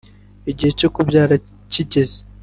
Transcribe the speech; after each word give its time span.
Igihe 0.51 0.71
cyo 0.79 0.89
kubyara 0.95 1.35
kigeze 1.71 2.19